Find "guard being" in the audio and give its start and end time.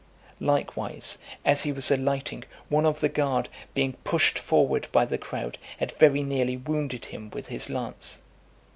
3.07-3.93